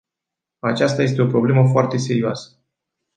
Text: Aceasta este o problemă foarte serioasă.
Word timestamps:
Aceasta 0.61 1.01
este 1.03 1.21
o 1.21 1.27
problemă 1.27 1.67
foarte 1.69 1.97
serioasă. 1.97 2.57